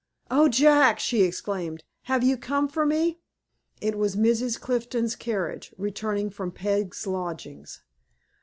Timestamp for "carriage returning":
5.15-6.31